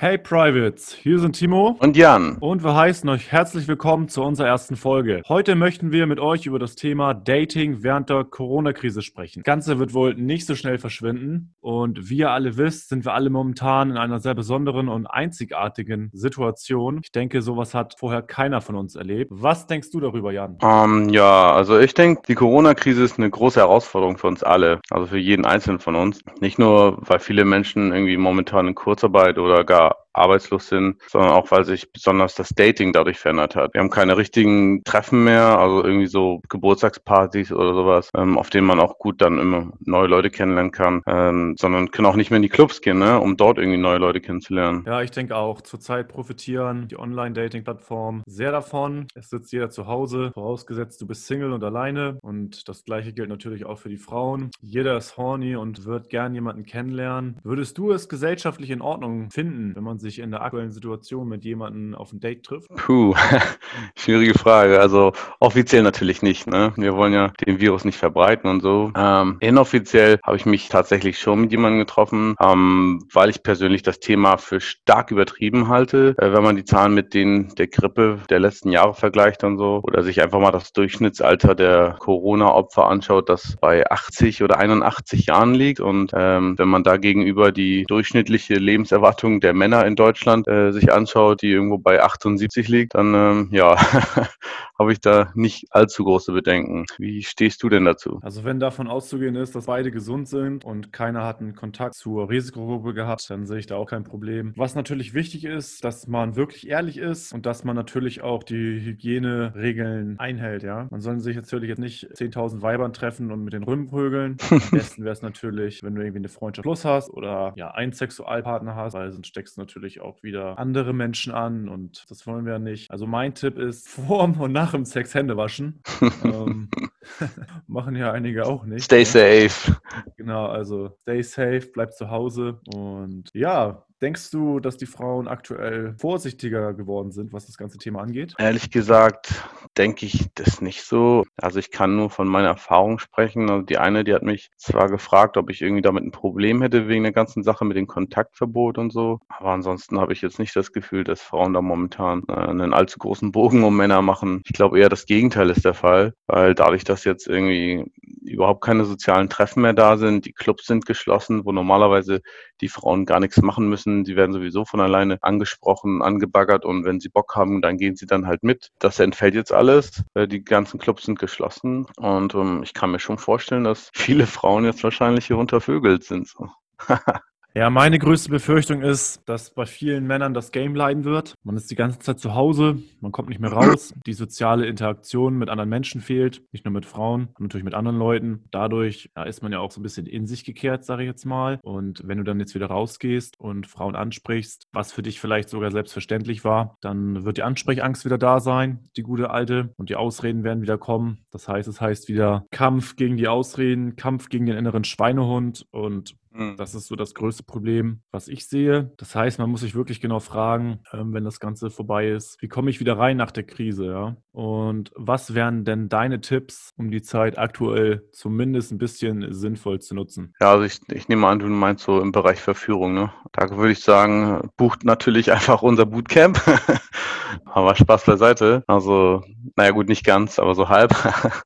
Hey 0.00 0.16
Privates, 0.16 0.94
hier 0.94 1.18
sind 1.18 1.32
Timo 1.32 1.76
und 1.80 1.96
Jan 1.96 2.36
und 2.38 2.62
wir 2.62 2.76
heißen 2.76 3.10
euch 3.10 3.32
herzlich 3.32 3.66
willkommen 3.66 4.08
zu 4.08 4.22
unserer 4.22 4.46
ersten 4.46 4.76
Folge. 4.76 5.22
Heute 5.28 5.56
möchten 5.56 5.90
wir 5.90 6.06
mit 6.06 6.20
euch 6.20 6.46
über 6.46 6.60
das 6.60 6.76
Thema 6.76 7.14
Dating 7.14 7.82
während 7.82 8.08
der 8.08 8.22
Corona-Krise 8.22 9.02
sprechen. 9.02 9.40
Das 9.40 9.44
Ganze 9.44 9.80
wird 9.80 9.94
wohl 9.94 10.14
nicht 10.14 10.46
so 10.46 10.54
schnell 10.54 10.78
verschwinden 10.78 11.56
und 11.60 12.08
wie 12.08 12.18
ihr 12.18 12.30
alle 12.30 12.56
wisst, 12.56 12.90
sind 12.90 13.04
wir 13.04 13.12
alle 13.12 13.28
momentan 13.28 13.90
in 13.90 13.96
einer 13.96 14.20
sehr 14.20 14.36
besonderen 14.36 14.88
und 14.88 15.08
einzigartigen 15.08 16.10
Situation. 16.12 17.00
Ich 17.02 17.10
denke, 17.10 17.42
sowas 17.42 17.74
hat 17.74 17.96
vorher 17.98 18.22
keiner 18.22 18.60
von 18.60 18.76
uns 18.76 18.94
erlebt. 18.94 19.32
Was 19.34 19.66
denkst 19.66 19.90
du 19.90 19.98
darüber, 19.98 20.30
Jan? 20.30 20.58
Um, 20.62 21.06
ähm, 21.06 21.08
ja, 21.08 21.52
also 21.52 21.76
ich 21.76 21.92
denke, 21.94 22.22
die 22.28 22.36
Corona-Krise 22.36 23.02
ist 23.02 23.18
eine 23.18 23.30
große 23.30 23.58
Herausforderung 23.58 24.16
für 24.16 24.28
uns 24.28 24.44
alle, 24.44 24.78
also 24.90 25.06
für 25.06 25.18
jeden 25.18 25.44
Einzelnen 25.44 25.80
von 25.80 25.96
uns. 25.96 26.20
Nicht 26.38 26.60
nur, 26.60 26.98
weil 27.00 27.18
viele 27.18 27.44
Menschen 27.44 27.90
irgendwie 27.90 28.16
momentan 28.16 28.68
in 28.68 28.76
Kurzarbeit 28.76 29.38
oder 29.38 29.64
gar 29.64 29.87
arbeitslos 30.12 30.68
sind, 30.68 31.00
sondern 31.06 31.30
auch, 31.30 31.50
weil 31.50 31.64
sich 31.64 31.92
besonders 31.92 32.34
das 32.34 32.50
Dating 32.50 32.92
dadurch 32.92 33.18
verändert 33.18 33.56
hat. 33.56 33.74
Wir 33.74 33.80
haben 33.80 33.90
keine 33.90 34.16
richtigen 34.16 34.82
Treffen 34.84 35.24
mehr, 35.24 35.58
also 35.58 35.84
irgendwie 35.84 36.06
so 36.06 36.40
Geburtstagspartys 36.48 37.52
oder 37.52 37.74
sowas, 37.74 38.10
ähm, 38.16 38.36
auf 38.36 38.50
denen 38.50 38.66
man 38.66 38.80
auch 38.80 38.98
gut 38.98 39.20
dann 39.20 39.38
immer 39.38 39.72
neue 39.80 40.08
Leute 40.08 40.30
kennenlernen 40.30 40.72
kann, 40.72 41.02
ähm, 41.06 41.54
sondern 41.58 41.90
können 41.90 42.06
auch 42.06 42.16
nicht 42.16 42.30
mehr 42.30 42.36
in 42.36 42.42
die 42.42 42.48
Clubs 42.48 42.80
gehen, 42.80 42.98
ne, 42.98 43.18
um 43.20 43.36
dort 43.36 43.58
irgendwie 43.58 43.78
neue 43.78 43.98
Leute 43.98 44.20
kennenzulernen. 44.20 44.84
Ja, 44.86 45.02
ich 45.02 45.10
denke 45.10 45.36
auch, 45.36 45.60
zurzeit 45.60 46.08
profitieren 46.08 46.88
die 46.88 46.98
Online-Dating-Plattformen 46.98 48.22
sehr 48.26 48.52
davon. 48.52 49.06
Es 49.14 49.30
sitzt 49.30 49.52
jeder 49.52 49.70
zu 49.70 49.86
Hause, 49.86 50.32
vorausgesetzt 50.34 51.00
du 51.00 51.06
bist 51.06 51.26
Single 51.26 51.52
und 51.52 51.62
alleine 51.62 52.18
und 52.22 52.68
das 52.68 52.84
gleiche 52.84 53.12
gilt 53.12 53.28
natürlich 53.28 53.64
auch 53.64 53.78
für 53.78 53.88
die 53.88 53.96
Frauen. 53.96 54.50
Jeder 54.60 54.96
ist 54.96 55.16
horny 55.16 55.54
und 55.56 55.84
wird 55.84 56.10
gern 56.10 56.34
jemanden 56.34 56.64
kennenlernen. 56.64 57.38
Würdest 57.44 57.78
du 57.78 57.92
es 57.92 58.08
gesellschaftlich 58.08 58.70
in 58.70 58.80
Ordnung 58.80 59.30
finden, 59.30 59.74
wenn 59.78 59.84
man 59.84 60.00
sich 60.00 60.18
in 60.18 60.32
der 60.32 60.42
aktuellen 60.42 60.72
Situation 60.72 61.28
mit 61.28 61.44
jemandem 61.44 61.94
auf 61.94 62.12
ein 62.12 62.18
Date 62.18 62.42
trifft? 62.42 62.68
Puh, 62.74 63.14
schwierige 63.96 64.36
Frage. 64.36 64.80
Also 64.80 65.12
offiziell 65.38 65.84
natürlich 65.84 66.20
nicht. 66.20 66.48
Ne? 66.48 66.72
Wir 66.74 66.96
wollen 66.96 67.12
ja 67.12 67.28
den 67.46 67.60
Virus 67.60 67.84
nicht 67.84 67.96
verbreiten 67.96 68.50
und 68.50 68.60
so. 68.60 68.90
Ähm, 68.96 69.36
inoffiziell 69.38 70.18
habe 70.24 70.36
ich 70.36 70.46
mich 70.46 70.68
tatsächlich 70.68 71.20
schon 71.20 71.42
mit 71.42 71.52
jemandem 71.52 71.78
getroffen, 71.78 72.34
ähm, 72.40 73.04
weil 73.12 73.30
ich 73.30 73.44
persönlich 73.44 73.84
das 73.84 74.00
Thema 74.00 74.36
für 74.36 74.60
stark 74.60 75.12
übertrieben 75.12 75.68
halte. 75.68 76.16
Äh, 76.18 76.32
wenn 76.32 76.42
man 76.42 76.56
die 76.56 76.64
Zahlen 76.64 76.92
mit 76.92 77.14
denen 77.14 77.54
der 77.54 77.68
Grippe 77.68 78.18
der 78.28 78.40
letzten 78.40 78.72
Jahre 78.72 78.94
vergleicht 78.94 79.44
und 79.44 79.58
so 79.58 79.80
oder 79.84 80.02
sich 80.02 80.20
einfach 80.20 80.40
mal 80.40 80.50
das 80.50 80.72
Durchschnittsalter 80.72 81.54
der 81.54 81.94
Corona-Opfer 82.00 82.88
anschaut, 82.88 83.28
das 83.28 83.56
bei 83.60 83.88
80 83.88 84.42
oder 84.42 84.58
81 84.58 85.26
Jahren 85.26 85.54
liegt 85.54 85.78
und 85.78 86.10
ähm, 86.16 86.58
wenn 86.58 86.68
man 86.68 86.82
da 86.82 86.96
gegenüber 86.96 87.52
die 87.52 87.84
durchschnittliche 87.86 88.54
Lebenserwartung 88.54 89.38
der 89.38 89.54
Männer 89.68 89.86
in 89.86 89.96
Deutschland 89.96 90.48
äh, 90.48 90.72
sich 90.72 90.92
anschaut, 90.92 91.42
die 91.42 91.50
irgendwo 91.50 91.76
bei 91.76 92.02
78 92.02 92.68
liegt, 92.68 92.94
dann 92.94 93.14
ähm, 93.14 93.48
ja, 93.52 93.76
habe 94.78 94.92
ich 94.92 95.00
da 95.00 95.30
nicht 95.34 95.66
allzu 95.70 96.04
große 96.04 96.32
Bedenken. 96.32 96.86
Wie 96.98 97.22
stehst 97.22 97.62
du 97.62 97.68
denn 97.68 97.84
dazu? 97.84 98.18
Also 98.22 98.44
wenn 98.44 98.60
davon 98.60 98.88
auszugehen 98.88 99.36
ist, 99.36 99.54
dass 99.54 99.66
beide 99.66 99.90
gesund 99.90 100.28
sind 100.28 100.64
und 100.64 100.92
keiner 100.92 101.24
hat 101.24 101.40
einen 101.40 101.54
Kontakt 101.54 101.94
zur 101.94 102.30
Risikogruppe 102.30 102.94
gehabt, 102.94 103.28
dann 103.28 103.46
sehe 103.46 103.58
ich 103.58 103.66
da 103.66 103.76
auch 103.76 103.86
kein 103.86 104.04
Problem. 104.04 104.54
Was 104.56 104.74
natürlich 104.74 105.12
wichtig 105.12 105.44
ist, 105.44 105.84
dass 105.84 106.06
man 106.06 106.36
wirklich 106.36 106.68
ehrlich 106.68 106.96
ist 106.96 107.32
und 107.34 107.44
dass 107.44 107.64
man 107.64 107.76
natürlich 107.76 108.22
auch 108.22 108.42
die 108.42 108.80
Hygieneregeln 108.80 110.18
einhält, 110.18 110.62
ja. 110.62 110.86
Man 110.90 111.00
soll 111.00 111.18
sich 111.20 111.36
natürlich 111.36 111.68
jetzt 111.68 111.78
nicht 111.78 112.06
10.000 112.14 112.62
Weibern 112.62 112.92
treffen 112.94 113.30
und 113.32 113.44
mit 113.44 113.52
den 113.52 113.64
Rüben 113.64 113.88
prügeln. 113.88 114.38
Am 114.50 114.60
besten 114.70 115.04
wäre 115.04 115.12
es 115.12 115.22
natürlich, 115.22 115.82
wenn 115.82 115.94
du 115.94 116.00
irgendwie 116.00 116.20
eine 116.20 116.28
Freundschaft 116.28 116.62
plus 116.64 116.84
hast 116.84 117.10
oder 117.10 117.52
ja, 117.56 117.70
einen 117.72 117.92
Sexualpartner 117.92 118.74
hast, 118.74 118.94
weil 118.94 119.10
sonst 119.10 119.26
steckst 119.26 119.56
du 119.56 119.57
natürlich 119.58 120.00
auch 120.00 120.22
wieder 120.22 120.58
andere 120.58 120.94
Menschen 120.94 121.34
an 121.34 121.68
und 121.68 122.04
das 122.08 122.26
wollen 122.26 122.46
wir 122.46 122.58
nicht. 122.58 122.90
Also 122.90 123.06
mein 123.06 123.34
Tipp 123.34 123.58
ist, 123.58 123.88
vor 124.06 124.22
und 124.22 124.52
nach 124.52 124.72
dem 124.72 124.84
Sex 124.84 125.14
Hände 125.14 125.36
waschen. 125.36 125.82
ähm, 126.24 126.70
machen 127.66 127.96
ja 127.96 128.12
einige 128.12 128.46
auch 128.46 128.64
nicht. 128.64 128.84
Stay 128.84 129.00
ne? 129.00 129.04
safe. 129.04 129.76
Genau, 130.16 130.46
also 130.46 130.96
stay 131.02 131.22
safe, 131.22 131.68
bleib 131.72 131.92
zu 131.92 132.10
Hause 132.10 132.60
und 132.74 133.30
ja, 133.34 133.84
Denkst 134.00 134.30
du, 134.30 134.60
dass 134.60 134.76
die 134.76 134.86
Frauen 134.86 135.26
aktuell 135.26 135.94
vorsichtiger 135.98 136.72
geworden 136.72 137.10
sind, 137.10 137.32
was 137.32 137.46
das 137.46 137.58
ganze 137.58 137.78
Thema 137.78 138.00
angeht? 138.00 138.32
Ehrlich 138.38 138.70
gesagt, 138.70 139.32
denke 139.78 140.06
ich 140.06 140.26
das 140.34 140.60
nicht 140.60 140.82
so. 140.82 141.24
Also 141.36 141.58
ich 141.58 141.70
kann 141.70 141.96
nur 141.96 142.10
von 142.10 142.26
meiner 142.26 142.48
Erfahrung 142.48 142.98
sprechen. 142.98 143.48
Also 143.48 143.62
die 143.62 143.78
eine, 143.78 144.04
die 144.04 144.12
hat 144.12 144.22
mich 144.22 144.50
zwar 144.56 144.88
gefragt, 144.88 145.36
ob 145.36 145.50
ich 145.50 145.62
irgendwie 145.62 145.82
damit 145.82 146.04
ein 146.04 146.10
Problem 146.10 146.62
hätte 146.62 146.88
wegen 146.88 147.04
der 147.04 147.12
ganzen 147.12 147.42
Sache 147.44 147.64
mit 147.64 147.76
dem 147.76 147.86
Kontaktverbot 147.86 148.78
und 148.78 148.92
so. 148.92 149.20
Aber 149.28 149.50
ansonsten 149.50 150.00
habe 150.00 150.12
ich 150.12 150.20
jetzt 150.20 150.38
nicht 150.38 150.54
das 150.56 150.72
Gefühl, 150.72 151.04
dass 151.04 151.22
Frauen 151.22 151.54
da 151.54 151.62
momentan 151.62 152.24
äh, 152.28 152.32
einen 152.32 152.74
allzu 152.74 152.98
großen 152.98 153.30
Bogen 153.32 153.62
um 153.62 153.76
Männer 153.76 154.02
machen. 154.02 154.42
Ich 154.44 154.52
glaube 154.52 154.78
eher 154.78 154.88
das 154.88 155.06
Gegenteil 155.06 155.50
ist 155.50 155.64
der 155.64 155.74
Fall, 155.74 156.14
weil 156.26 156.54
dadurch, 156.54 156.84
dass 156.84 157.04
jetzt 157.04 157.28
irgendwie 157.28 157.84
überhaupt 158.30 158.62
keine 158.62 158.84
sozialen 158.84 159.28
Treffen 159.28 159.62
mehr 159.62 159.72
da 159.72 159.96
sind, 159.96 160.26
die 160.26 160.32
Clubs 160.32 160.66
sind 160.66 160.86
geschlossen, 160.86 161.44
wo 161.44 161.52
normalerweise 161.52 162.20
die 162.60 162.68
Frauen 162.68 163.06
gar 163.06 163.20
nichts 163.20 163.40
machen 163.42 163.68
müssen. 163.68 164.04
Die 164.04 164.16
werden 164.16 164.32
sowieso 164.32 164.64
von 164.64 164.80
alleine 164.80 165.18
angesprochen, 165.22 166.02
angebaggert 166.02 166.64
und 166.64 166.84
wenn 166.84 167.00
sie 167.00 167.08
Bock 167.08 167.34
haben, 167.36 167.62
dann 167.62 167.78
gehen 167.78 167.96
sie 167.96 168.06
dann 168.06 168.26
halt 168.26 168.42
mit. 168.42 168.70
Das 168.78 168.98
entfällt 168.98 169.34
jetzt 169.34 169.52
alles. 169.52 170.02
Äh, 170.14 170.28
die 170.28 170.44
ganzen 170.44 170.78
Clubs 170.78 171.04
sind 171.04 171.18
geschlossen 171.18 171.86
und 171.96 172.34
ähm, 172.34 172.62
ich 172.62 172.74
kann 172.74 172.90
mir 172.90 173.00
schon 173.00 173.18
vorstellen, 173.18 173.64
dass 173.64 173.90
viele 173.94 174.26
Frauen 174.26 174.64
jetzt 174.64 174.84
wahrscheinlich 174.84 175.26
hier 175.26 175.38
untervögelt 175.38 176.04
sind. 176.04 176.32
Ja, 177.58 177.70
meine 177.70 177.98
größte 177.98 178.30
Befürchtung 178.30 178.82
ist, 178.82 179.28
dass 179.28 179.50
bei 179.50 179.66
vielen 179.66 180.06
Männern 180.06 180.32
das 180.32 180.52
Game 180.52 180.76
leiden 180.76 181.02
wird. 181.02 181.34
Man 181.42 181.56
ist 181.56 181.68
die 181.72 181.74
ganze 181.74 181.98
Zeit 181.98 182.20
zu 182.20 182.36
Hause, 182.36 182.78
man 183.00 183.10
kommt 183.10 183.30
nicht 183.30 183.40
mehr 183.40 183.50
raus, 183.50 183.92
die 184.06 184.12
soziale 184.12 184.66
Interaktion 184.66 185.36
mit 185.36 185.48
anderen 185.48 185.68
Menschen 185.68 186.00
fehlt, 186.00 186.40
nicht 186.52 186.64
nur 186.64 186.72
mit 186.72 186.86
Frauen, 186.86 187.30
natürlich 187.40 187.64
mit 187.64 187.74
anderen 187.74 187.98
Leuten. 187.98 188.44
Dadurch 188.52 189.10
ja, 189.16 189.24
ist 189.24 189.42
man 189.42 189.50
ja 189.50 189.58
auch 189.58 189.72
so 189.72 189.80
ein 189.80 189.82
bisschen 189.82 190.06
in 190.06 190.28
sich 190.28 190.44
gekehrt, 190.44 190.84
sage 190.84 191.02
ich 191.02 191.08
jetzt 191.08 191.24
mal. 191.24 191.58
Und 191.64 192.00
wenn 192.06 192.18
du 192.18 192.22
dann 192.22 192.38
jetzt 192.38 192.54
wieder 192.54 192.66
rausgehst 192.66 193.40
und 193.40 193.66
Frauen 193.66 193.96
ansprichst, 193.96 194.68
was 194.72 194.92
für 194.92 195.02
dich 195.02 195.18
vielleicht 195.18 195.48
sogar 195.48 195.72
selbstverständlich 195.72 196.44
war, 196.44 196.76
dann 196.80 197.24
wird 197.24 197.38
die 197.38 197.42
Ansprechangst 197.42 198.04
wieder 198.04 198.18
da 198.18 198.38
sein, 198.38 198.88
die 198.96 199.02
gute 199.02 199.30
alte, 199.30 199.74
und 199.76 199.88
die 199.88 199.96
Ausreden 199.96 200.44
werden 200.44 200.62
wieder 200.62 200.78
kommen. 200.78 201.26
Das 201.32 201.48
heißt, 201.48 201.66
es 201.66 201.80
heißt 201.80 202.08
wieder 202.08 202.46
Kampf 202.52 202.94
gegen 202.94 203.16
die 203.16 203.26
Ausreden, 203.26 203.96
Kampf 203.96 204.28
gegen 204.28 204.46
den 204.46 204.56
inneren 204.56 204.84
Schweinehund 204.84 205.66
und. 205.72 206.14
Das 206.56 206.74
ist 206.74 206.86
so 206.86 206.94
das 206.94 207.14
größte 207.14 207.42
Problem, 207.42 208.00
was 208.12 208.28
ich 208.28 208.46
sehe. 208.46 208.92
Das 208.96 209.14
heißt, 209.14 209.40
man 209.40 209.50
muss 209.50 209.62
sich 209.62 209.74
wirklich 209.74 210.00
genau 210.00 210.20
fragen, 210.20 210.80
ähm, 210.92 211.12
wenn 211.12 211.24
das 211.24 211.40
Ganze 211.40 211.68
vorbei 211.68 212.08
ist, 212.08 212.40
wie 212.40 212.48
komme 212.48 212.70
ich 212.70 212.78
wieder 212.78 212.96
rein 212.96 213.16
nach 213.16 213.32
der 213.32 213.42
Krise, 213.42 213.86
ja? 213.86 214.16
Und 214.30 214.92
was 214.94 215.34
wären 215.34 215.64
denn 215.64 215.88
deine 215.88 216.20
Tipps, 216.20 216.72
um 216.76 216.92
die 216.92 217.02
Zeit 217.02 217.38
aktuell 217.38 218.08
zumindest 218.12 218.70
ein 218.70 218.78
bisschen 218.78 219.32
sinnvoll 219.32 219.80
zu 219.80 219.96
nutzen? 219.96 220.34
Ja, 220.40 220.52
also 220.52 220.64
ich, 220.64 220.80
ich 220.92 221.08
nehme 221.08 221.26
an, 221.26 221.40
du 221.40 221.48
meinst 221.48 221.84
so 221.84 222.00
im 222.00 222.12
Bereich 222.12 222.40
Verführung, 222.40 222.94
ne? 222.94 223.12
Da 223.32 223.50
würde 223.56 223.72
ich 223.72 223.80
sagen, 223.80 224.48
bucht 224.56 224.84
natürlich 224.84 225.32
einfach 225.32 225.62
unser 225.62 225.86
Bootcamp. 225.86 226.40
aber 227.46 227.74
Spaß 227.74 228.04
beiseite. 228.04 228.62
Also, 228.68 229.24
naja 229.56 229.72
gut, 229.72 229.88
nicht 229.88 230.04
ganz, 230.04 230.38
aber 230.38 230.54
so 230.54 230.68
halb. 230.68 230.94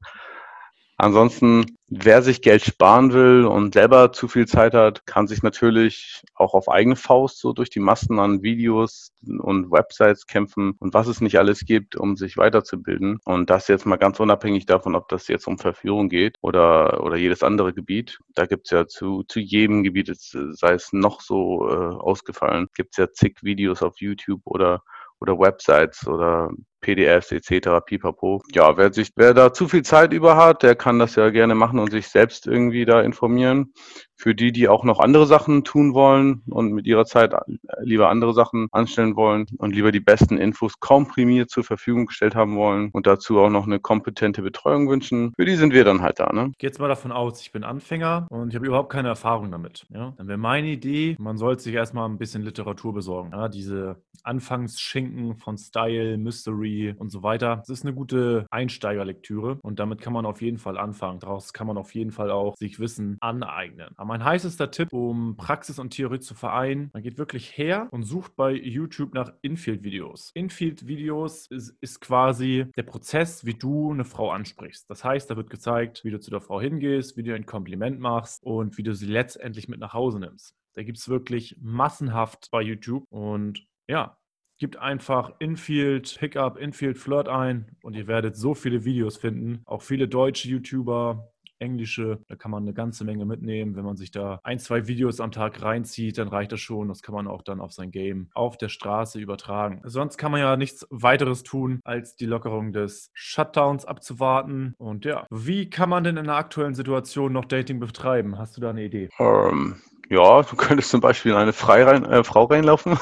Ansonsten, 0.96 1.66
wer 1.88 2.22
sich 2.22 2.42
Geld 2.42 2.64
sparen 2.64 3.12
will 3.12 3.44
und 3.44 3.74
selber 3.74 4.12
zu 4.12 4.28
viel 4.28 4.46
Zeit 4.46 4.74
hat, 4.74 5.04
kann 5.06 5.26
sich 5.26 5.42
natürlich 5.42 6.22
auch 6.34 6.54
auf 6.54 6.68
eigene 6.68 6.96
Faust 6.96 7.38
so 7.38 7.52
durch 7.52 7.70
die 7.70 7.80
Massen 7.80 8.18
an 8.18 8.42
Videos 8.42 9.12
und 9.26 9.70
Websites 9.70 10.26
kämpfen 10.26 10.74
und 10.78 10.94
was 10.94 11.08
es 11.08 11.20
nicht 11.20 11.38
alles 11.38 11.60
gibt, 11.64 11.96
um 11.96 12.16
sich 12.16 12.36
weiterzubilden. 12.36 13.18
Und 13.24 13.50
das 13.50 13.68
jetzt 13.68 13.86
mal 13.86 13.96
ganz 13.96 14.20
unabhängig 14.20 14.66
davon, 14.66 14.94
ob 14.94 15.08
das 15.08 15.28
jetzt 15.28 15.46
um 15.46 15.58
Verführung 15.58 16.08
geht 16.08 16.36
oder, 16.40 17.02
oder 17.02 17.16
jedes 17.16 17.42
andere 17.42 17.72
Gebiet. 17.72 18.18
Da 18.34 18.46
gibt's 18.46 18.70
ja 18.70 18.86
zu, 18.86 19.24
zu 19.24 19.40
jedem 19.40 19.82
Gebiet, 19.82 20.14
sei 20.16 20.72
es 20.72 20.92
noch 20.92 21.20
so 21.20 21.68
äh, 21.68 21.72
ausgefallen, 21.72 22.68
gibt's 22.74 22.96
ja 22.96 23.10
zig 23.10 23.42
Videos 23.42 23.82
auf 23.82 24.00
YouTube 24.00 24.42
oder 24.44 24.82
oder 25.22 25.38
Websites 25.38 26.06
oder 26.06 26.50
PDFs 26.82 27.32
etc. 27.32 27.80
pipapo. 27.84 28.42
Ja, 28.52 28.76
wer 28.76 28.92
sich, 28.92 29.10
wer 29.16 29.32
da 29.32 29.54
zu 29.54 29.68
viel 29.68 29.82
Zeit 29.82 30.12
über 30.12 30.36
hat, 30.36 30.62
der 30.62 30.74
kann 30.74 30.98
das 30.98 31.16
ja 31.16 31.30
gerne 31.30 31.54
machen 31.54 31.78
und 31.78 31.90
sich 31.90 32.08
selbst 32.08 32.46
irgendwie 32.46 32.84
da 32.84 33.00
informieren. 33.00 33.72
Für 34.22 34.36
die, 34.36 34.52
die 34.52 34.68
auch 34.68 34.84
noch 34.84 35.00
andere 35.00 35.26
Sachen 35.26 35.64
tun 35.64 35.94
wollen 35.94 36.42
und 36.48 36.72
mit 36.72 36.86
ihrer 36.86 37.06
Zeit 37.06 37.34
lieber 37.80 38.08
andere 38.08 38.32
Sachen 38.34 38.68
anstellen 38.70 39.16
wollen 39.16 39.46
und 39.58 39.74
lieber 39.74 39.90
die 39.90 39.98
besten 39.98 40.38
Infos 40.38 40.78
komprimiert 40.78 41.50
zur 41.50 41.64
Verfügung 41.64 42.06
gestellt 42.06 42.36
haben 42.36 42.54
wollen 42.56 42.90
und 42.92 43.08
dazu 43.08 43.40
auch 43.40 43.50
noch 43.50 43.66
eine 43.66 43.80
kompetente 43.80 44.42
Betreuung 44.42 44.88
wünschen, 44.88 45.32
für 45.34 45.44
die 45.44 45.56
sind 45.56 45.72
wir 45.72 45.84
dann 45.84 46.02
halt 46.02 46.20
da. 46.20 46.32
Ne? 46.32 46.52
Gehe 46.58 46.70
jetzt 46.70 46.78
mal 46.78 46.86
davon 46.86 47.10
aus, 47.10 47.40
ich 47.40 47.50
bin 47.50 47.64
Anfänger 47.64 48.28
und 48.30 48.50
ich 48.50 48.54
habe 48.54 48.64
überhaupt 48.64 48.92
keine 48.92 49.08
Erfahrung 49.08 49.50
damit. 49.50 49.86
Ja? 49.90 50.12
Dann 50.16 50.28
wäre 50.28 50.38
meine 50.38 50.68
Idee, 50.68 51.16
man 51.18 51.36
sollte 51.36 51.64
sich 51.64 51.74
erstmal 51.74 52.08
ein 52.08 52.18
bisschen 52.18 52.42
Literatur 52.42 52.94
besorgen. 52.94 53.32
Ja? 53.32 53.48
Diese 53.48 53.96
Anfangsschinken 54.22 55.34
von 55.34 55.58
Style, 55.58 56.16
Mystery, 56.16 56.94
und 56.96 57.10
so 57.10 57.24
weiter. 57.24 57.60
Es 57.62 57.70
ist 57.70 57.84
eine 57.84 57.92
gute 57.92 58.46
Einsteigerlektüre 58.50 59.58
und 59.62 59.80
damit 59.80 60.00
kann 60.00 60.12
man 60.12 60.26
auf 60.26 60.40
jeden 60.42 60.58
Fall 60.58 60.78
anfangen. 60.78 61.18
Daraus 61.18 61.52
kann 61.52 61.66
man 61.66 61.76
auf 61.76 61.92
jeden 61.94 62.12
Fall 62.12 62.30
auch 62.30 62.56
sich 62.56 62.78
Wissen 62.78 63.16
aneignen. 63.20 63.88
Am 63.96 64.11
mein 64.12 64.24
heißester 64.24 64.70
Tipp, 64.70 64.92
um 64.92 65.38
Praxis 65.38 65.78
und 65.78 65.88
Theorie 65.88 66.20
zu 66.20 66.34
vereinen, 66.34 66.90
man 66.92 67.02
geht 67.02 67.16
wirklich 67.16 67.56
her 67.56 67.88
und 67.92 68.02
sucht 68.02 68.36
bei 68.36 68.52
YouTube 68.52 69.14
nach 69.14 69.32
Infield-Videos. 69.40 70.32
Infield-Videos 70.34 71.46
ist, 71.46 71.70
ist 71.80 72.00
quasi 72.02 72.66
der 72.76 72.82
Prozess, 72.82 73.46
wie 73.46 73.54
du 73.54 73.90
eine 73.90 74.04
Frau 74.04 74.30
ansprichst. 74.30 74.90
Das 74.90 75.02
heißt, 75.02 75.30
da 75.30 75.36
wird 75.38 75.48
gezeigt, 75.48 76.04
wie 76.04 76.10
du 76.10 76.20
zu 76.20 76.30
der 76.30 76.42
Frau 76.42 76.60
hingehst, 76.60 77.16
wie 77.16 77.22
du 77.22 77.34
ein 77.34 77.46
Kompliment 77.46 78.00
machst 78.00 78.44
und 78.44 78.76
wie 78.76 78.82
du 78.82 78.94
sie 78.94 79.06
letztendlich 79.06 79.68
mit 79.68 79.80
nach 79.80 79.94
Hause 79.94 80.20
nimmst. 80.20 80.54
Da 80.74 80.82
gibt 80.82 80.98
es 80.98 81.08
wirklich 81.08 81.56
massenhaft 81.62 82.50
bei 82.50 82.60
YouTube 82.60 83.06
und 83.08 83.64
ja, 83.88 84.18
Gibt 84.62 84.76
einfach 84.76 85.32
Infield 85.40 86.16
Pickup, 86.20 86.56
Infield 86.56 86.96
Flirt 86.96 87.28
ein 87.28 87.74
und 87.82 87.96
ihr 87.96 88.06
werdet 88.06 88.36
so 88.36 88.54
viele 88.54 88.84
Videos 88.84 89.16
finden. 89.16 89.62
Auch 89.64 89.82
viele 89.82 90.06
deutsche 90.06 90.48
YouTuber, 90.48 91.31
englische, 91.62 92.20
da 92.28 92.36
kann 92.36 92.50
man 92.50 92.64
eine 92.64 92.74
ganze 92.74 93.04
Menge 93.04 93.24
mitnehmen. 93.24 93.76
Wenn 93.76 93.84
man 93.84 93.96
sich 93.96 94.10
da 94.10 94.40
ein, 94.42 94.58
zwei 94.58 94.86
Videos 94.86 95.20
am 95.20 95.32
Tag 95.32 95.62
reinzieht, 95.62 96.18
dann 96.18 96.28
reicht 96.28 96.52
das 96.52 96.60
schon. 96.60 96.88
Das 96.88 97.02
kann 97.02 97.14
man 97.14 97.26
auch 97.26 97.42
dann 97.42 97.60
auf 97.60 97.72
sein 97.72 97.90
Game 97.90 98.28
auf 98.34 98.58
der 98.58 98.68
Straße 98.68 99.18
übertragen. 99.18 99.80
Sonst 99.84 100.18
kann 100.18 100.32
man 100.32 100.40
ja 100.40 100.56
nichts 100.56 100.86
weiteres 100.90 101.42
tun, 101.42 101.80
als 101.84 102.16
die 102.16 102.26
Lockerung 102.26 102.72
des 102.72 103.10
Shutdowns 103.14 103.84
abzuwarten. 103.84 104.74
Und 104.78 105.04
ja, 105.04 105.26
wie 105.30 105.70
kann 105.70 105.88
man 105.88 106.04
denn 106.04 106.16
in 106.16 106.26
der 106.26 106.36
aktuellen 106.36 106.74
Situation 106.74 107.32
noch 107.32 107.46
Dating 107.46 107.80
betreiben? 107.80 108.38
Hast 108.38 108.56
du 108.56 108.60
da 108.60 108.70
eine 108.70 108.84
Idee? 108.84 109.08
Ähm, 109.18 109.76
ja, 110.10 110.42
du 110.42 110.56
könntest 110.56 110.90
zum 110.90 111.00
Beispiel 111.00 111.32
in 111.32 111.38
eine 111.38 111.52
Freirein, 111.52 112.04
äh, 112.04 112.24
Frau 112.24 112.44
reinlaufen. 112.44 112.98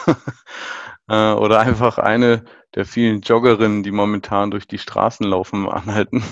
äh, 1.09 1.33
oder 1.33 1.61
einfach 1.61 1.99
eine 1.99 2.45
der 2.75 2.85
vielen 2.85 3.21
Joggerinnen, 3.21 3.83
die 3.83 3.91
momentan 3.91 4.51
durch 4.51 4.67
die 4.67 4.79
Straßen 4.79 5.27
laufen, 5.27 5.69
anhalten. 5.69 6.23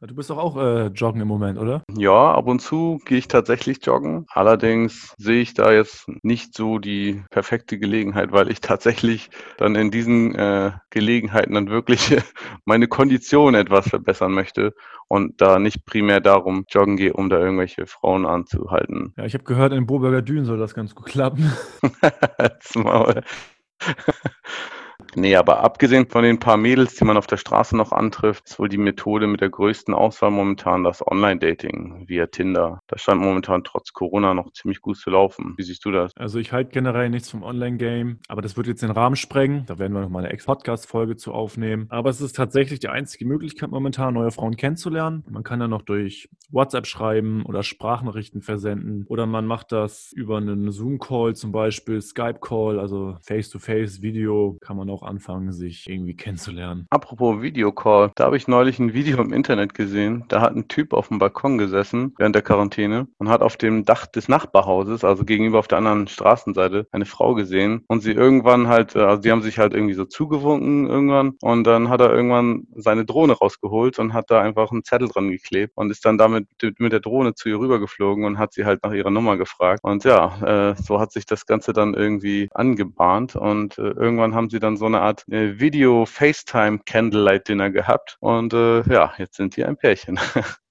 Du 0.00 0.14
bist 0.14 0.28
doch 0.28 0.36
auch 0.36 0.58
äh, 0.58 0.88
joggen 0.88 1.22
im 1.22 1.28
Moment, 1.28 1.58
oder? 1.58 1.82
Ja, 1.96 2.34
ab 2.34 2.46
und 2.48 2.60
zu 2.60 3.00
gehe 3.06 3.16
ich 3.16 3.28
tatsächlich 3.28 3.78
joggen. 3.86 4.26
Allerdings 4.28 5.14
sehe 5.16 5.40
ich 5.40 5.54
da 5.54 5.72
jetzt 5.72 6.06
nicht 6.22 6.54
so 6.54 6.78
die 6.78 7.24
perfekte 7.30 7.78
Gelegenheit, 7.78 8.30
weil 8.30 8.50
ich 8.50 8.60
tatsächlich 8.60 9.30
dann 9.56 9.74
in 9.74 9.90
diesen 9.90 10.34
äh, 10.34 10.72
Gelegenheiten 10.90 11.54
dann 11.54 11.70
wirklich 11.70 12.14
meine 12.66 12.88
Kondition 12.88 13.54
etwas 13.54 13.88
verbessern 13.88 14.32
möchte 14.32 14.74
und 15.08 15.40
da 15.40 15.58
nicht 15.58 15.86
primär 15.86 16.20
darum 16.20 16.66
joggen 16.68 16.98
gehe, 16.98 17.14
um 17.14 17.30
da 17.30 17.38
irgendwelche 17.38 17.86
Frauen 17.86 18.26
anzuhalten. 18.26 19.14
Ja, 19.16 19.24
ich 19.24 19.32
habe 19.32 19.44
gehört, 19.44 19.72
in 19.72 19.86
Boberger 19.86 20.20
Dünen 20.20 20.44
soll 20.44 20.58
das 20.58 20.74
ganz 20.74 20.94
gut 20.94 21.06
klappen. 21.06 21.50
Nee, 25.18 25.34
aber 25.34 25.60
abgesehen 25.60 26.06
von 26.06 26.24
den 26.24 26.38
paar 26.38 26.58
Mädels, 26.58 26.94
die 26.96 27.04
man 27.06 27.16
auf 27.16 27.26
der 27.26 27.38
Straße 27.38 27.74
noch 27.74 27.90
antrifft, 27.90 28.44
ist 28.44 28.58
wohl 28.58 28.68
die 28.68 28.76
Methode 28.76 29.26
mit 29.26 29.40
der 29.40 29.48
größten 29.48 29.94
Auswahl 29.94 30.30
momentan 30.30 30.84
das 30.84 31.04
Online-Dating 31.06 32.04
via 32.06 32.26
Tinder. 32.26 32.80
Das 32.86 33.00
scheint 33.00 33.22
momentan 33.22 33.64
trotz 33.64 33.94
Corona 33.94 34.34
noch 34.34 34.52
ziemlich 34.52 34.82
gut 34.82 34.98
zu 34.98 35.08
laufen. 35.08 35.54
Wie 35.56 35.62
siehst 35.62 35.86
du 35.86 35.90
das? 35.90 36.12
Also 36.16 36.38
ich 36.38 36.52
halte 36.52 36.70
generell 36.70 37.08
nichts 37.08 37.30
vom 37.30 37.42
Online-Game, 37.42 38.18
aber 38.28 38.42
das 38.42 38.58
wird 38.58 38.66
jetzt 38.66 38.82
den 38.82 38.90
Rahmen 38.90 39.16
sprengen. 39.16 39.64
Da 39.64 39.78
werden 39.78 39.94
wir 39.94 40.02
nochmal 40.02 40.24
eine 40.24 40.34
Ex-Podcast-Folge 40.34 41.16
zu 41.16 41.32
aufnehmen. 41.32 41.86
Aber 41.88 42.10
es 42.10 42.20
ist 42.20 42.36
tatsächlich 42.36 42.80
die 42.80 42.88
einzige 42.88 43.24
Möglichkeit 43.24 43.70
momentan, 43.70 44.12
neue 44.12 44.30
Frauen 44.30 44.58
kennenzulernen. 44.58 45.24
Man 45.30 45.44
kann 45.44 45.60
dann 45.60 45.70
noch 45.70 45.82
durch 45.82 46.28
WhatsApp 46.50 46.86
schreiben 46.86 47.42
oder 47.46 47.62
Sprachnachrichten 47.62 48.42
versenden 48.42 49.06
oder 49.08 49.24
man 49.24 49.46
macht 49.46 49.72
das 49.72 50.12
über 50.12 50.36
einen 50.36 50.70
Zoom-Call 50.70 51.34
zum 51.34 51.52
Beispiel, 51.52 52.02
Skype-Call, 52.02 52.78
also 52.78 53.16
Face-to-Face-Video 53.22 54.58
kann 54.60 54.76
man 54.76 54.90
auch 54.90 55.05
anfangen, 55.06 55.52
sich 55.52 55.88
irgendwie 55.88 56.16
kennenzulernen. 56.16 56.86
Apropos 56.90 57.42
Videocall, 57.42 58.10
da 58.14 58.24
habe 58.24 58.36
ich 58.36 58.48
neulich 58.48 58.78
ein 58.78 58.92
Video 58.92 59.20
im 59.20 59.32
Internet 59.32 59.74
gesehen. 59.74 60.24
Da 60.28 60.40
hat 60.40 60.54
ein 60.54 60.68
Typ 60.68 60.92
auf 60.92 61.08
dem 61.08 61.18
Balkon 61.18 61.58
gesessen 61.58 62.14
während 62.18 62.34
der 62.34 62.42
Quarantäne 62.42 63.08
und 63.18 63.28
hat 63.28 63.42
auf 63.42 63.56
dem 63.56 63.84
Dach 63.84 64.06
des 64.06 64.28
Nachbarhauses, 64.28 65.04
also 65.04 65.24
gegenüber 65.24 65.58
auf 65.58 65.68
der 65.68 65.78
anderen 65.78 66.08
Straßenseite, 66.08 66.86
eine 66.92 67.06
Frau 67.06 67.34
gesehen 67.34 67.84
und 67.88 68.00
sie 68.00 68.12
irgendwann 68.12 68.68
halt, 68.68 68.94
äh, 68.96 69.00
also 69.00 69.22
die 69.22 69.30
haben 69.30 69.42
sich 69.42 69.58
halt 69.58 69.74
irgendwie 69.74 69.94
so 69.94 70.04
zugewunken 70.04 70.86
irgendwann 70.86 71.34
und 71.42 71.64
dann 71.64 71.88
hat 71.88 72.00
er 72.00 72.12
irgendwann 72.12 72.66
seine 72.74 73.04
Drohne 73.04 73.34
rausgeholt 73.34 73.98
und 73.98 74.12
hat 74.12 74.30
da 74.30 74.40
einfach 74.40 74.70
einen 74.72 74.84
Zettel 74.84 75.08
dran 75.08 75.30
geklebt 75.30 75.72
und 75.76 75.90
ist 75.90 76.04
dann 76.04 76.18
damit 76.18 76.48
mit 76.78 76.92
der 76.92 77.00
Drohne 77.00 77.34
zu 77.34 77.48
ihr 77.48 77.58
rübergeflogen 77.58 78.24
und 78.24 78.38
hat 78.38 78.52
sie 78.52 78.64
halt 78.64 78.82
nach 78.82 78.92
ihrer 78.92 79.10
Nummer 79.10 79.36
gefragt. 79.36 79.80
Und 79.82 80.04
ja, 80.04 80.70
äh, 80.70 80.74
so 80.76 81.00
hat 81.00 81.12
sich 81.12 81.26
das 81.26 81.46
Ganze 81.46 81.72
dann 81.72 81.94
irgendwie 81.94 82.48
angebahnt 82.52 83.36
und 83.36 83.78
äh, 83.78 83.90
irgendwann 83.90 84.34
haben 84.34 84.50
sie 84.50 84.58
dann 84.58 84.76
so 84.76 84.86
eine 84.86 84.95
Art 85.00 85.26
äh, 85.28 85.58
Video-FaceTime-Candlelight-Dinner 85.58 87.70
gehabt. 87.70 88.16
Und 88.20 88.52
äh, 88.52 88.82
ja, 88.90 89.12
jetzt 89.18 89.36
sind 89.36 89.56
die 89.56 89.64
ein 89.64 89.76
Pärchen. 89.76 90.18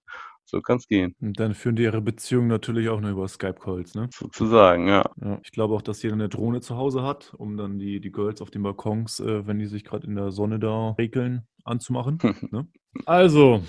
so 0.46 0.62
kann 0.62 0.78
es 0.78 0.88
gehen. 0.88 1.16
Und 1.20 1.40
dann 1.40 1.54
führen 1.54 1.76
die 1.76 1.84
ihre 1.84 2.02
Beziehung 2.02 2.48
natürlich 2.48 2.90
auch 2.90 3.02
nur 3.02 3.12
über 3.12 3.28
Skype-Calls, 3.28 3.96
ne? 3.96 4.10
Sozusagen, 4.12 4.88
ja. 4.88 5.04
ja. 5.22 5.40
Ich 5.44 5.52
glaube 5.52 5.76
auch, 5.76 5.82
dass 5.82 6.02
jeder 6.04 6.14
eine 6.14 6.30
Drohne 6.30 6.62
zu 6.62 6.78
Hause 6.78 7.04
hat, 7.04 7.34
um 7.38 7.58
dann 7.58 7.80
die, 7.80 8.00
die 8.00 8.12
Girls 8.12 8.42
auf 8.42 8.52
den 8.52 8.64
Balkons, 8.64 9.20
äh, 9.20 9.46
wenn 9.48 9.60
die 9.60 9.66
sich 9.66 9.84
gerade 9.84 10.08
in 10.08 10.16
der 10.16 10.32
Sonne 10.32 10.60
da 10.60 10.96
regeln, 10.98 11.48
anzumachen. 11.64 12.20
ne? 12.52 12.68
Also, 13.06 13.62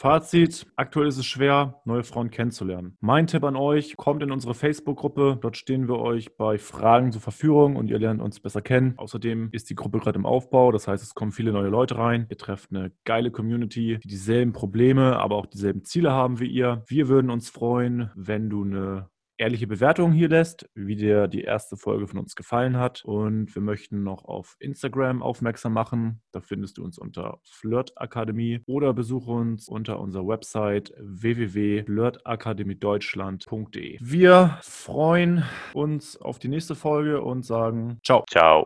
Fazit, 0.00 0.66
aktuell 0.76 1.08
ist 1.08 1.18
es 1.18 1.26
schwer, 1.26 1.82
neue 1.84 2.04
Frauen 2.04 2.30
kennenzulernen. 2.30 2.96
Mein 3.00 3.26
Tipp 3.26 3.44
an 3.44 3.54
euch, 3.54 3.98
kommt 3.98 4.22
in 4.22 4.32
unsere 4.32 4.54
Facebook-Gruppe. 4.54 5.36
Dort 5.42 5.58
stehen 5.58 5.88
wir 5.88 5.98
euch 5.98 6.38
bei 6.38 6.56
Fragen 6.56 7.12
zur 7.12 7.20
Verfügung 7.20 7.76
und 7.76 7.90
ihr 7.90 7.98
lernt 7.98 8.22
uns 8.22 8.40
besser 8.40 8.62
kennen. 8.62 8.94
Außerdem 8.96 9.50
ist 9.52 9.68
die 9.68 9.74
Gruppe 9.74 9.98
gerade 9.98 10.18
im 10.18 10.24
Aufbau, 10.24 10.72
das 10.72 10.88
heißt, 10.88 11.02
es 11.02 11.14
kommen 11.14 11.32
viele 11.32 11.52
neue 11.52 11.68
Leute 11.68 11.98
rein. 11.98 12.26
Ihr 12.30 12.38
trefft 12.38 12.70
eine 12.70 12.92
geile 13.04 13.30
Community, 13.30 13.98
die 14.02 14.08
dieselben 14.08 14.54
Probleme, 14.54 15.18
aber 15.18 15.36
auch 15.36 15.44
dieselben 15.44 15.84
Ziele 15.84 16.12
haben 16.12 16.40
wie 16.40 16.48
ihr. 16.48 16.82
Wir 16.86 17.08
würden 17.08 17.30
uns 17.30 17.50
freuen, 17.50 18.10
wenn 18.14 18.48
du 18.48 18.64
eine 18.64 19.10
ehrliche 19.40 19.66
Bewertungen 19.66 20.12
hier 20.12 20.28
lässt, 20.28 20.68
wie 20.74 20.96
dir 20.96 21.26
die 21.26 21.40
erste 21.42 21.76
Folge 21.76 22.06
von 22.06 22.18
uns 22.18 22.36
gefallen 22.36 22.76
hat. 22.76 23.02
Und 23.04 23.54
wir 23.54 23.62
möchten 23.62 24.02
noch 24.02 24.26
auf 24.26 24.56
Instagram 24.60 25.22
aufmerksam 25.22 25.72
machen. 25.72 26.20
Da 26.32 26.40
findest 26.40 26.76
du 26.78 26.84
uns 26.84 26.98
unter 26.98 27.38
Flirtakademie 27.44 28.60
oder 28.66 28.92
besuche 28.92 29.30
uns 29.30 29.68
unter 29.68 29.98
unserer 29.98 30.28
Website 30.28 30.92
www.flirtakademiedeutschland.de. 30.98 33.98
Wir 34.00 34.58
freuen 34.62 35.44
uns 35.72 36.20
auf 36.20 36.38
die 36.38 36.48
nächste 36.48 36.74
Folge 36.74 37.22
und 37.22 37.44
sagen 37.44 38.00
Ciao. 38.04 38.24
Ciao. 38.30 38.58